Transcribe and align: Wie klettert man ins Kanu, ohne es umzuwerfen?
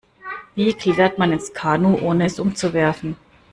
Wie 0.55 0.73
klettert 0.73 1.19
man 1.19 1.31
ins 1.31 1.53
Kanu, 1.53 1.93
ohne 2.01 2.25
es 2.25 2.39
umzuwerfen? 2.39 3.17